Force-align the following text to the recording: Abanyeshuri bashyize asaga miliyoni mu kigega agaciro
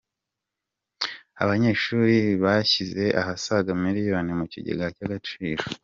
Abanyeshuri 1.43 2.17
bashyize 2.43 3.03
asaga 3.31 3.69
miliyoni 3.83 4.31
mu 4.39 4.45
kigega 4.51 4.85
agaciro 5.03 5.63